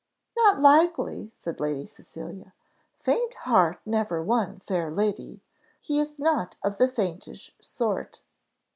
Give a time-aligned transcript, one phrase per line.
[0.35, 2.55] "Not likely," said Lady Cecilia;
[2.99, 5.41] "faint heart never won fair lady.
[5.79, 8.23] He is not of the faintish sort."